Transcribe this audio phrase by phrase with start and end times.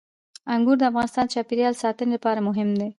[0.53, 2.87] انګور د افغانستان د چاپیریال ساتنې لپاره مهم دي.